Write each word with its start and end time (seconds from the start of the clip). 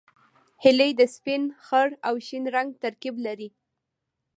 هیلۍ 0.63 0.91
د 0.99 1.01
سپین، 1.15 1.43
خړ 1.65 1.89
او 2.07 2.15
شین 2.27 2.43
رنګ 2.55 2.69
ترکیب 2.83 3.15
لري 3.25 3.49